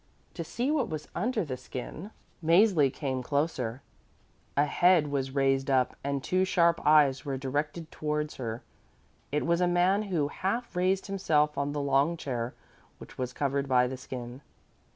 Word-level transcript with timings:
To 0.33 0.43
see 0.43 0.71
what 0.71 0.89
was 0.89 1.07
under 1.13 1.45
the 1.45 1.55
skin 1.57 2.09
Mäzli 2.43 2.91
came 2.91 3.21
closer. 3.21 3.83
A 4.57 4.65
head 4.65 5.11
was 5.11 5.35
raised 5.35 5.69
up 5.69 5.95
and 6.03 6.23
two 6.23 6.43
sharp 6.43 6.81
eyes 6.83 7.23
were 7.23 7.37
directed 7.37 7.91
towards 7.91 8.37
her. 8.37 8.63
It 9.31 9.45
was 9.45 9.61
a 9.61 9.67
man 9.67 10.01
who 10.09 10.29
had 10.29 10.37
half 10.39 10.75
raised 10.75 11.05
himself 11.05 11.55
on 11.55 11.71
the 11.73 11.81
long 11.81 12.17
chair 12.17 12.55
which 12.97 13.19
was 13.19 13.31
covered 13.31 13.67
by 13.67 13.85
the 13.85 13.95
skin. 13.95 14.41